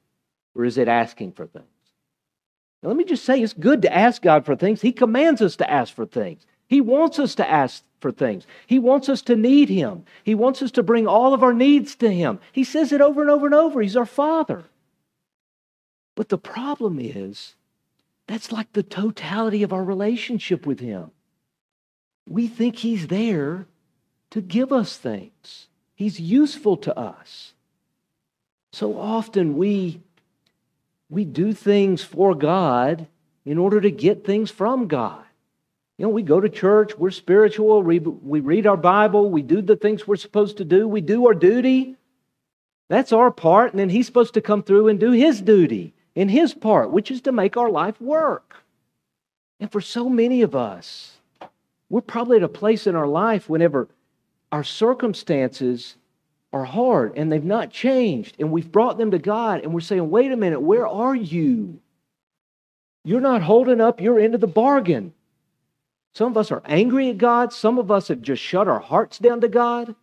[0.54, 1.66] or is it asking for things?
[2.82, 4.80] Now, let me just say it's good to ask God for things.
[4.80, 6.46] He commands us to ask for things.
[6.66, 8.46] He wants us to ask for things.
[8.66, 10.06] He wants us to need Him.
[10.22, 12.38] He wants us to bring all of our needs to Him.
[12.52, 13.82] He says it over and over and over.
[13.82, 14.64] He's our Father.
[16.14, 17.54] But the problem is,
[18.26, 21.10] that's like the totality of our relationship with Him.
[22.28, 23.66] We think He's there
[24.30, 27.52] to give us things, He's useful to us.
[28.72, 30.00] So often we,
[31.08, 33.06] we do things for God
[33.44, 35.22] in order to get things from God.
[35.96, 39.62] You know, we go to church, we're spiritual, we, we read our Bible, we do
[39.62, 41.94] the things we're supposed to do, we do our duty.
[42.88, 46.28] That's our part, and then He's supposed to come through and do His duty in
[46.28, 48.56] His part, which is to make our life work.
[49.60, 51.18] And for so many of us,
[51.88, 53.88] we're probably at a place in our life whenever
[54.52, 55.96] our circumstances
[56.52, 60.08] are hard and they've not changed, and we've brought them to God, and we're saying,
[60.10, 61.80] wait a minute, where are you?
[63.04, 65.12] You're not holding up your end of the bargain.
[66.14, 67.52] Some of us are angry at God.
[67.52, 69.94] Some of us have just shut our hearts down to God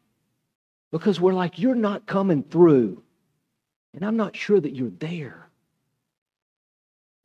[0.91, 3.01] because we're like, You're not coming through.
[3.93, 5.47] And I'm not sure that you're there.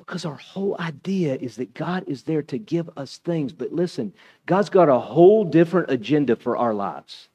[0.06, 3.52] Because our whole idea is that God is there to give us things.
[3.52, 4.12] But listen,
[4.46, 7.28] God's got a whole different agenda for our lives.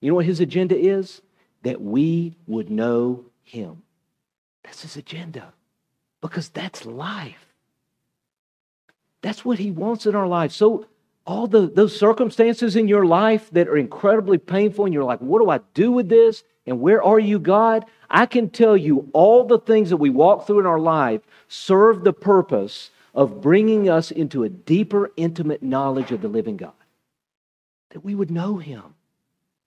[0.00, 1.22] You know what his agenda is?
[1.62, 3.82] That we would know him.
[4.62, 5.54] That's his agenda.
[6.20, 7.46] Because that's life.
[9.22, 10.52] That's what he wants in our life.
[10.52, 10.86] So
[11.26, 15.40] all the, those circumstances in your life that are incredibly painful, and you're like, what
[15.40, 16.44] do I do with this?
[16.66, 17.86] And where are you, God?
[18.10, 22.04] I can tell you all the things that we walk through in our life serve
[22.04, 26.72] the purpose of bringing us into a deeper, intimate knowledge of the living God.
[27.90, 28.94] That we would know Him,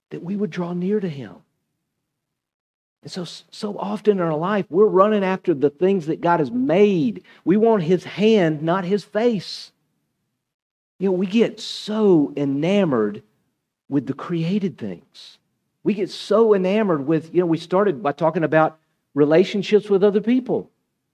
[0.10, 1.36] that we would draw near to Him.
[3.02, 6.50] And so, so often in our life, we're running after the things that God has
[6.50, 7.26] made.
[7.44, 9.74] We want His hand, not His face.
[11.00, 13.24] You know, we get so enamored
[13.90, 15.38] with the created things.
[15.84, 18.80] We get so enamored with, you know, we started by talking about
[19.14, 20.70] relationships with other people.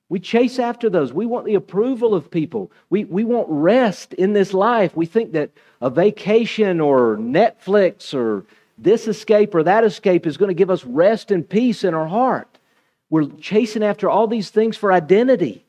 [0.10, 1.14] We chase after those.
[1.14, 2.72] We want the approval of people.
[2.90, 4.96] We, we want rest in this life.
[4.96, 8.44] We think that a vacation or Netflix or
[8.78, 12.08] this escape or that escape is going to give us rest and peace in our
[12.08, 12.58] heart.
[13.12, 15.64] We're chasing after all these things for identity.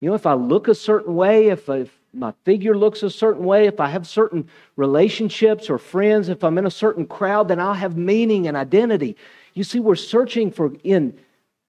[0.00, 3.44] You know, if I look a certain way, if, if my figure looks a certain
[3.44, 7.60] way, if I have certain relationships or friends, if I'm in a certain crowd, then
[7.60, 9.16] I'll have meaning and identity.
[9.54, 11.18] You see, we're searching for in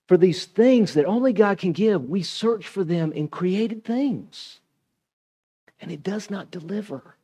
[0.08, 2.06] for these things that only God can give.
[2.06, 4.60] We search for them in created things.
[5.80, 7.16] And it does not deliver.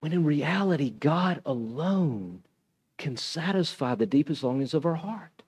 [0.00, 2.42] When in reality, God alone
[2.98, 5.42] can satisfy the deepest longings of our heart.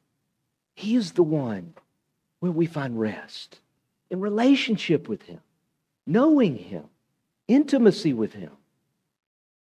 [0.75, 1.75] He is the one
[2.41, 3.61] where we find rest
[4.11, 5.41] in relationship with Him
[6.09, 6.85] knowing Him,
[7.47, 8.51] intimacy with Him.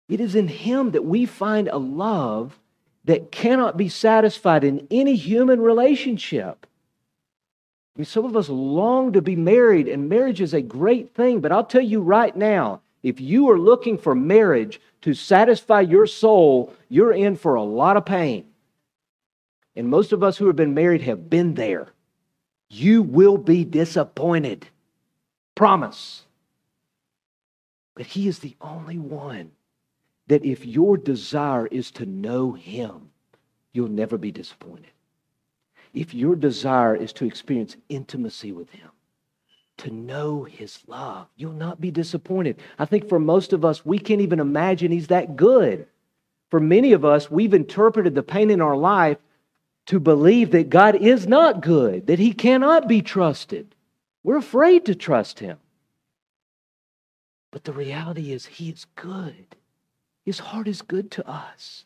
[0.08, 2.58] It is in Him that we find a love
[3.06, 6.68] that cannot be satisfied in any human relationship.
[7.96, 11.40] I mean, some of us long to be married, and marriage is a great thing,
[11.40, 16.08] but I'll tell you right now if you are looking for marriage to satisfy your
[16.08, 18.46] soul, you're in for a lot of pain.
[19.76, 21.90] And most of us who have been married have been there.
[22.70, 24.68] You will be disappointed.
[25.54, 26.24] Promise.
[27.94, 29.52] But He is the only one
[30.28, 33.12] that if your desire is to know Him,
[33.74, 34.92] you'll never be disappointed.
[35.94, 38.90] If your desire is to experience intimacy with Him,
[39.78, 42.60] to know His love, you'll not be disappointed.
[42.80, 45.88] I think for most of us, we can't even imagine He's that good.
[46.50, 49.18] For many of us, we've interpreted the pain in our life
[49.88, 53.76] to believe that God is not good, that He cannot be trusted.
[54.24, 55.58] We're afraid to trust Him.
[57.52, 59.56] But the reality is, He is good.
[60.26, 61.86] His heart is good to us.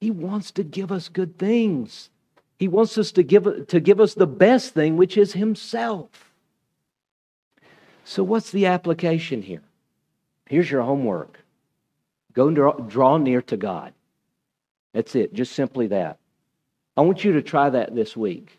[0.00, 2.08] He wants to give us good things.
[2.58, 6.32] He wants us to give, to give us the best thing, which is Himself.
[8.04, 9.62] So, what's the application here?
[10.46, 11.38] Here's your homework
[12.32, 13.92] go and draw, draw near to God.
[14.94, 16.18] That's it, just simply that.
[16.96, 18.58] I want you to try that this week.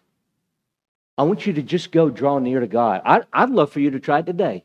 [1.18, 3.02] I want you to just go draw near to God.
[3.04, 4.64] I, I'd love for you to try it today.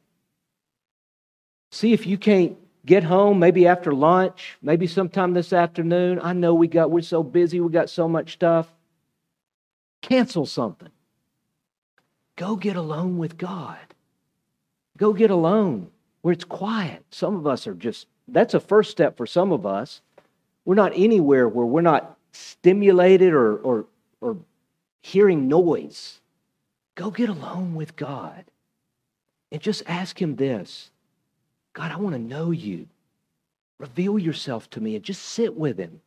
[1.73, 2.57] See if you can't
[2.87, 6.21] get home, maybe after lunch, maybe sometime this afternoon.
[6.23, 8.69] I know we got we're so busy, we got so much stuff.
[10.03, 10.91] Cancel something.
[12.37, 13.79] Go get alone with God.
[14.97, 15.91] Go get alone
[16.23, 17.05] where it's quiet.
[17.11, 20.01] Some of us are just that's a first step for some of us.
[20.65, 23.87] We're not anywhere where we're not stimulated or or,
[24.21, 24.37] or
[25.03, 26.21] hearing noise.
[26.95, 28.45] Go get alone with God
[29.51, 30.91] and just ask Him this
[31.75, 32.87] God, I want to know you.
[33.79, 36.01] Reveal yourself to me and just sit with him.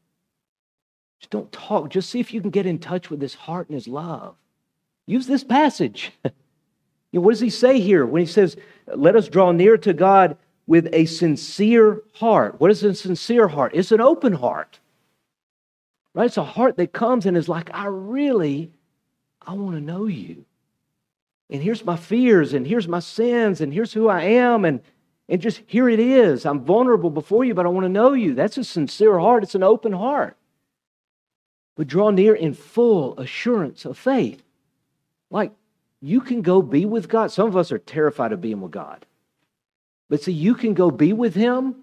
[1.20, 1.89] Just don't talk.
[1.89, 4.36] Just see if you can get in touch with his heart and his love.
[5.05, 6.11] Use this passage.
[6.24, 6.32] you
[7.13, 8.55] know, what does he say here when he says,
[8.88, 12.59] Let us draw near to God with a sincere heart?
[12.59, 13.74] What is a sincere heart?
[13.76, 14.80] It's an open heart.
[16.13, 16.26] Right?
[16.26, 18.72] It's a heart that comes and is like, I really,
[19.45, 20.45] I want to know you.
[21.49, 24.82] And here's my fears, and here's my sins, and here's who I am, and
[25.30, 26.45] and just here it is.
[26.45, 28.34] I'm vulnerable before you, but I want to know you.
[28.34, 30.38] That's a sincere heart, it's an open heart.
[31.75, 34.41] But draw near in full assurance of faith.
[35.30, 35.51] Like
[36.01, 37.32] you can go be with God.
[37.32, 39.05] Some of us are terrified of being with God.
[40.09, 41.75] But see, you can go be with Him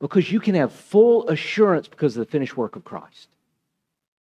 [0.00, 3.28] because you can have full assurance because of the finished work of Christ.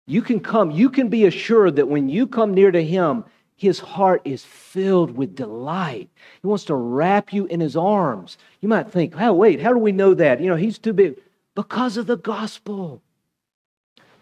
[0.07, 3.25] You can come, you can be assured that when you come near to Him,
[3.61, 6.09] his heart is filled with delight.
[6.41, 8.39] He wants to wrap you in his arms.
[8.63, 10.41] You might think, oh, wait, how do we know that?
[10.41, 11.17] You know, he's too big.
[11.55, 13.03] Because of the gospel,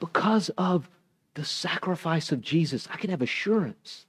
[0.00, 0.90] because of
[1.34, 4.06] the sacrifice of Jesus, I can have assurance.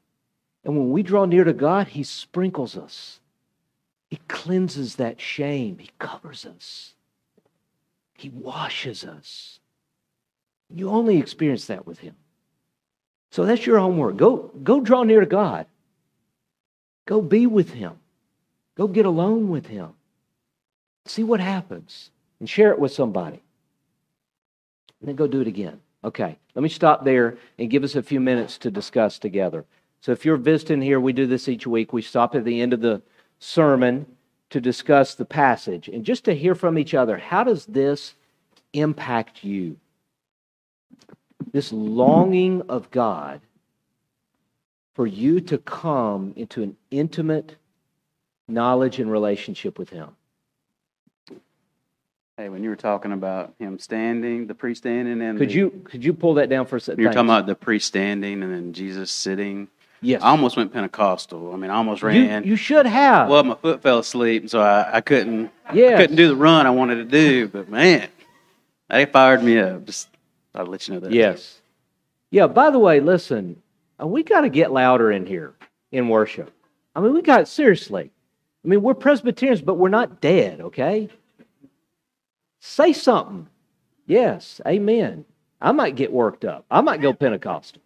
[0.63, 3.19] And when we draw near to God, he sprinkles us,
[4.09, 6.95] he cleanses that shame, he covers us,
[8.15, 9.59] he washes us.
[10.73, 12.15] You only experience that with him.
[13.31, 14.17] So that's your homework.
[14.17, 15.65] Go, go draw near to God.
[17.05, 17.93] Go be with Him.
[18.75, 19.89] Go get alone with Him.
[21.05, 23.41] See what happens and share it with somebody.
[24.99, 25.79] And then go do it again.
[26.03, 29.65] Okay, let me stop there and give us a few minutes to discuss together.
[30.01, 31.91] So if you're visiting here, we do this each week.
[31.91, 33.01] We stop at the end of the
[33.39, 34.05] sermon
[34.49, 37.17] to discuss the passage and just to hear from each other.
[37.17, 38.15] How does this
[38.73, 39.77] impact you?
[41.51, 43.41] This longing of God
[44.95, 47.55] for you to come into an intimate
[48.47, 50.09] knowledge and relationship with Him.
[52.39, 55.81] Hey, when you were talking about him standing, the priest standing, and could the, you
[55.83, 57.03] could you pull that down for a second?
[57.03, 59.67] You're talking about the priest standing and then Jesus sitting.
[60.01, 61.53] Yes, I almost went Pentecostal.
[61.53, 62.45] I mean, I almost ran.
[62.45, 63.27] You, you should have.
[63.27, 65.51] Well, my foot fell asleep, so I, I couldn't.
[65.73, 67.49] Yeah, couldn't do the run I wanted to do.
[67.49, 68.07] But man,
[68.89, 69.83] they fired me up.
[69.85, 70.07] Just
[70.55, 71.11] I'll let you know that.
[71.11, 71.61] Yes.
[72.31, 73.61] Yeah, by the way, listen,
[74.01, 75.53] uh, we got to get louder in here
[75.91, 76.51] in worship.
[76.95, 78.11] I mean, we got, seriously.
[78.63, 81.09] I mean, we're Presbyterians, but we're not dead, okay?
[82.59, 83.47] Say something.
[84.05, 85.25] Yes, amen.
[85.61, 86.65] I might get worked up.
[86.69, 87.81] I might go Pentecostal.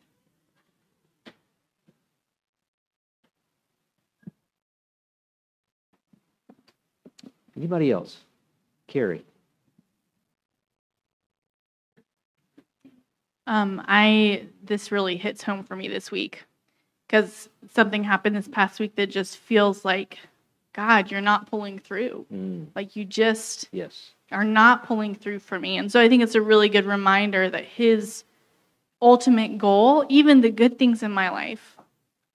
[7.55, 8.17] Anybody else?
[8.87, 9.23] Carrie.
[13.45, 16.45] Um, I this really hits home for me this week
[17.07, 20.19] because something happened this past week that just feels like
[20.73, 22.25] God, you're not pulling through.
[22.33, 22.67] Mm.
[22.75, 25.77] Like you just yes are not pulling through for me.
[25.77, 28.23] And so I think it's a really good reminder that His
[29.01, 31.77] ultimate goal, even the good things in my life,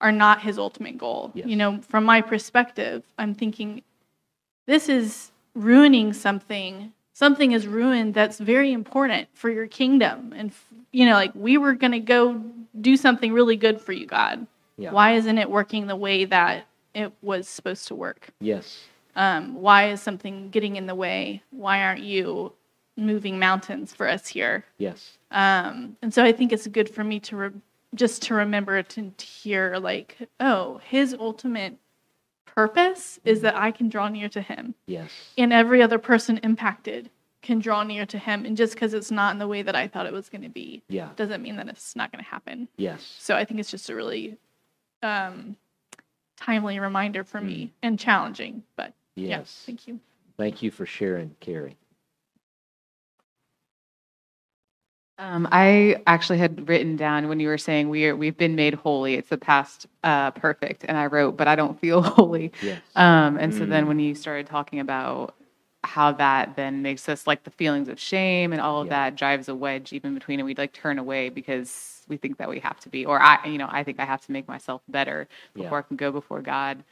[0.01, 1.31] are not His ultimate goal.
[1.33, 1.47] Yes.
[1.47, 3.83] You know, from my perspective, I'm thinking
[4.65, 10.33] this is ruining something something is ruined that's very important for your kingdom.
[10.35, 10.53] And
[10.93, 12.41] you know like we were going to go
[12.79, 14.47] do something really good for you god.
[14.77, 14.91] Yeah.
[14.91, 18.29] why isn't it working the way that it was supposed to work?
[18.39, 18.85] Yes.
[19.17, 21.43] Um, why is something getting in the way?
[21.51, 22.53] Why aren't you
[22.95, 24.63] moving mountains for us here?
[24.77, 25.17] Yes.
[25.31, 27.61] Um, and so i think it's good for me to re-
[27.95, 31.75] just to remember to, to hear like oh his ultimate
[32.67, 34.75] purpose is that I can draw near to him.
[34.85, 35.09] Yes.
[35.37, 37.09] And every other person impacted
[37.41, 38.45] can draw near to him.
[38.45, 40.49] And just because it's not in the way that I thought it was going to
[40.49, 41.09] be, yeah.
[41.15, 42.67] doesn't mean that it's not going to happen.
[42.75, 43.15] Yes.
[43.17, 44.37] So I think it's just a really
[45.01, 45.55] um,
[46.35, 47.71] timely reminder for me mm.
[47.81, 48.63] and challenging.
[48.75, 49.29] But yes.
[49.29, 50.01] yeah, thank you.
[50.37, 51.77] Thank you for sharing, Carrie.
[55.19, 58.75] Um, I actually had written down when you were saying we are, we've been made
[58.75, 59.15] holy.
[59.15, 62.53] It's the past uh, perfect, and I wrote, but I don't feel holy.
[62.61, 62.81] Yes.
[62.95, 63.69] Um, and so Mm.
[63.69, 65.35] then when you started talking about
[65.85, 69.09] how that then makes us like the feelings of shame and all of Yeah.
[69.11, 72.49] that drives a wedge even between, and we'd like turn away because we think that
[72.49, 74.81] we have to be, or I, you know, I think I have to make myself
[74.89, 75.63] better Yeah.
[75.63, 76.83] before I can go before God.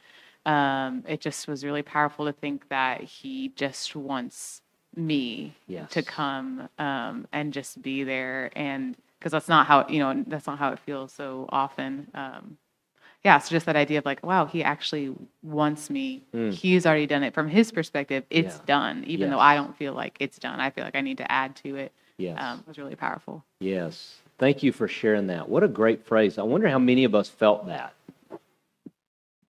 [0.46, 4.62] Um, it just was really powerful to think that He just wants
[4.98, 5.90] me Yes.
[5.92, 10.46] to come um, and just be there and because that's not how you know that's
[10.46, 12.58] not how it feels so often um,
[13.24, 16.52] yeah so just that idea of like wow he actually wants me Mm.
[16.52, 18.62] he's already done it from his perspective it's Yeah.
[18.66, 21.30] done even though i don't feel like it's done i feel like i need to
[21.32, 22.38] add to it Yes.
[22.40, 24.20] um, it was really powerful Yes.
[24.38, 25.48] Thank you for sharing that.
[25.48, 26.38] What a great phrase.
[26.38, 27.92] I wonder how many of us felt that.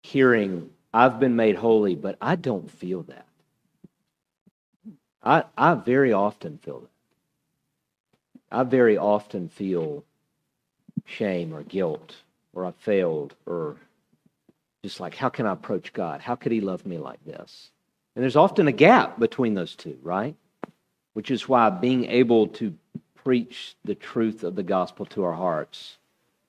[0.03, 3.25] Hearing, I've been made holy, but I don't feel that.
[5.24, 6.89] I, I very often feel that.
[8.51, 10.03] I very often feel
[11.05, 12.15] shame or guilt
[12.53, 13.78] or I failed or
[14.84, 16.22] just like, how can I approach God?
[16.22, 17.72] How could He love me like this?
[18.15, 20.36] And there's often a gap between those two, right?
[21.13, 22.74] Which is why being able to
[23.15, 25.97] preach the truth of the gospel to our hearts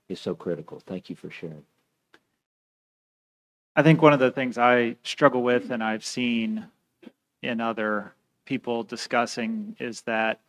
[0.08, 0.80] is so critical.
[0.86, 1.64] Thank you for sharing.
[3.76, 6.66] I think one of the things I struggle with and I've seen
[7.42, 8.14] in other
[8.50, 10.40] people discussing is that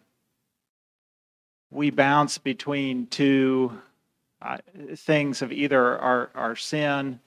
[1.69, 3.79] we bounce between two
[4.41, 4.57] uh,
[4.95, 7.19] things of either our, our sin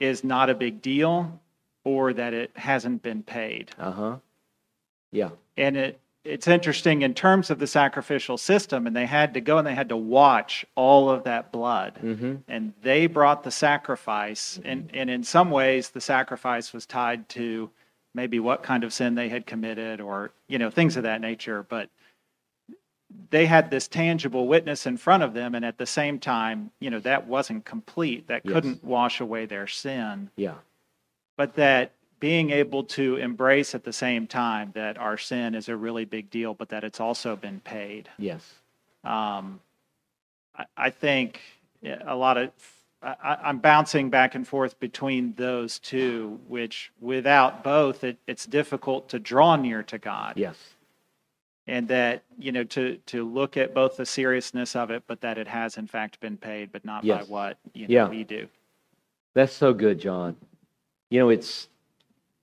[0.00, 1.38] is not a big deal
[1.84, 3.70] or that it hasn't been paid.
[3.78, 4.16] Uh huh.
[5.12, 5.28] Yeah.
[5.58, 9.58] And it, it's interesting in terms of the sacrificial system, and they had to go
[9.58, 12.36] and they had to watch all of that blood Mm-hmm.
[12.48, 17.68] and they brought the sacrifice and, and in some ways the sacrifice was tied to
[18.16, 21.62] maybe what kind of sin they had committed or you know things of that nature
[21.68, 21.88] but
[23.30, 26.90] they had this tangible witness in front of them and at the same time you
[26.90, 28.52] know that wasn't complete that Yes.
[28.52, 30.54] couldn't wash away their sin Yeah.
[31.36, 35.76] but that being able to embrace at the same time that our sin is a
[35.76, 38.54] really big deal but that it's also been paid Yes.
[39.04, 39.60] um,
[40.56, 41.40] I, I think
[41.84, 42.50] a lot of
[43.06, 49.08] I, I'm bouncing back and forth between those two, which without both, it, it's difficult
[49.10, 50.34] to draw near to God.
[50.36, 50.56] Yes.
[51.68, 55.36] And that you know to to look at both the seriousness of it, but that
[55.36, 57.26] it has in fact been paid, but not Yes.
[57.26, 58.08] by what you know, Yeah.
[58.08, 58.46] we do.
[59.34, 60.36] That's so good, John.
[61.10, 61.68] You know, it's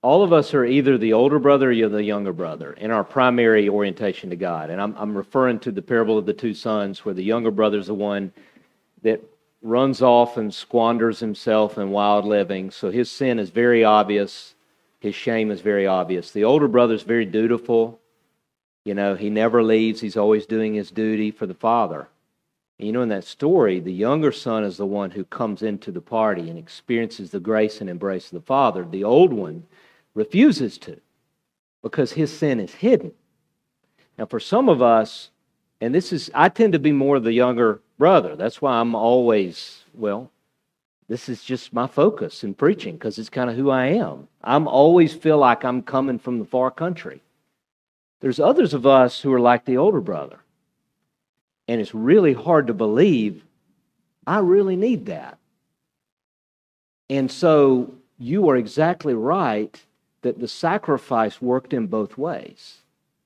[0.01, 3.70] all of us are either the older brother or the younger brother in our primary
[3.70, 4.70] orientation to God.
[4.70, 7.88] And I'm, I'm referring to the parable of the two sons, where the younger brother's
[7.88, 8.34] the one
[9.03, 9.22] that
[9.64, 12.70] runs off and squanders himself in wild living.
[12.70, 14.53] So his sin is very obvious,
[14.99, 16.32] his shame is very obvious.
[16.32, 17.99] The older brother is very dutiful.
[18.84, 22.09] You know, he never leaves, he's always doing his duty for the father.
[22.78, 25.91] And you know, in that story, the younger son is the one who comes into
[25.91, 28.84] the party and experiences the grace and embrace of the father.
[28.84, 29.64] The old one
[30.14, 30.99] refuses to
[31.82, 33.14] because his sin is hidden.
[34.18, 35.30] Now, for some of us,
[35.80, 38.36] and this is, I tend to be more the younger brother.
[38.36, 40.32] That's why I'm always, well,
[41.08, 44.28] this is just my focus in preaching because it's kind of who I am.
[44.44, 47.22] I'm always feel like I'm coming from the far country.
[48.22, 50.39] There's others of us who are like the older brother.
[51.68, 53.44] And it's really hard to believe
[54.26, 55.38] I really need that.
[57.10, 59.82] And so you are exactly right
[60.22, 62.78] that the sacrifice worked in both ways.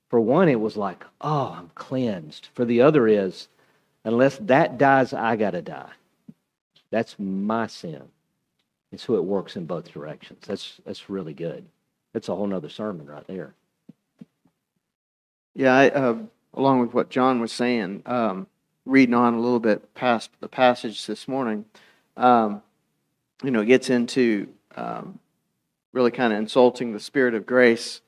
[0.09, 2.47] For one, it was like, oh, I'm cleansed.
[2.53, 3.47] For the other is,
[4.07, 5.91] unless that dies, I got to die.
[6.91, 8.03] That's my sin.
[8.91, 10.45] And so it works in both directions.
[10.47, 11.65] That's, that's really good.
[12.13, 13.53] That's a whole nother sermon right there.
[15.53, 16.17] Yeah, I, uh,
[16.53, 18.47] along with what John was saying, um,
[18.85, 21.65] reading on a little bit past the passage this morning,
[22.15, 22.61] um,
[23.43, 24.47] you know, it gets into
[24.77, 25.19] um,
[25.91, 27.99] really kind of insulting the Spirit of grace.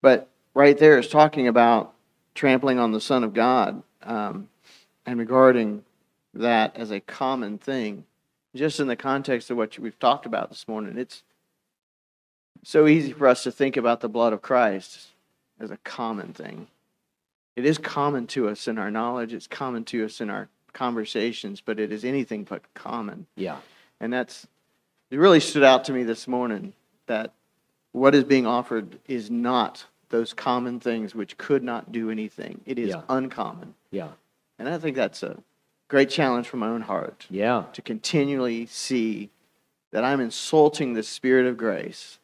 [0.00, 1.92] But right there is talking about
[2.34, 4.48] trampling on the Son of God um,
[5.06, 5.84] and regarding
[6.34, 8.04] that as a common thing.
[8.54, 11.22] Just in the context of what we've talked about this morning, it's
[12.62, 15.08] so easy for us to think about the blood of Christ
[15.58, 16.66] as a common thing.
[17.56, 21.60] It is common to us in our knowledge, it's common to us in our conversations,
[21.60, 23.26] but it is anything but common.
[23.36, 23.58] Yeah.
[24.00, 24.46] And that's,
[25.10, 26.72] it really stood out to me this morning
[27.06, 27.32] that
[27.92, 32.60] what is being offered is not those common things which could not do anything.
[32.66, 33.02] It is Yeah.
[33.08, 33.74] uncommon.
[33.90, 34.08] Yeah.
[34.58, 35.38] And I think that's a
[35.88, 37.64] great challenge for my own heart Yeah.
[37.72, 39.30] to continually see
[39.90, 42.18] that I'm insulting the Spirit of grace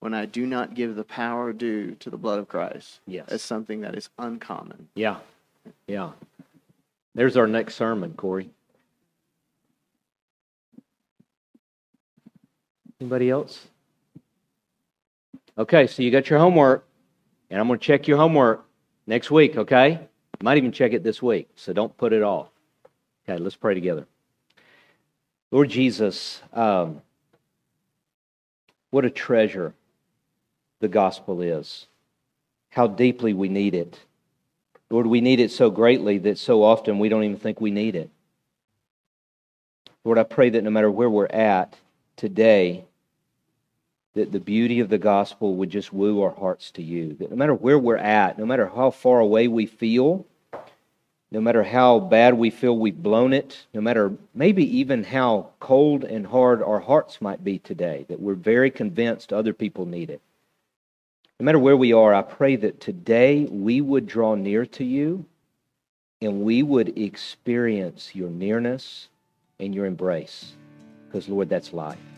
[0.00, 3.28] when I do not give the power due to the blood of Christ Yes.
[3.28, 4.88] as something that is uncommon.
[4.94, 5.18] Yeah.
[5.86, 6.12] Yeah.
[7.14, 8.50] There's our next sermon, Corey.
[13.00, 13.66] Anybody else?
[15.56, 16.86] Okay, so you got your homework,
[17.50, 18.64] and I'm going to check your homework
[19.06, 20.00] next week, okay?
[20.40, 22.48] Might even check it this week, so don't put it off.
[23.28, 24.06] Okay, let's pray together.
[25.50, 27.02] Lord Jesus, um,
[28.90, 29.74] what a treasure
[30.80, 31.86] the gospel is.
[32.70, 33.98] How deeply we need it.
[34.90, 37.96] Lord, we need it so greatly that so often we don't even think we need
[37.96, 38.10] it.
[40.04, 41.76] Lord, I pray that no matter where we're at
[42.16, 42.84] today,
[44.18, 47.14] that the beauty of the gospel would just woo our hearts to you.
[47.14, 50.26] That no matter where we're at, no matter how far away we feel,
[51.30, 56.02] no matter how bad we feel we've blown it, no matter maybe even how cold
[56.02, 60.20] and hard our hearts might be today, that we're very convinced other people need it.
[61.38, 65.26] No matter where we are, I pray that today we would draw near to you
[66.20, 69.06] and we would experience your nearness
[69.60, 70.54] and your embrace.
[71.06, 72.17] Because, Lord, that's life.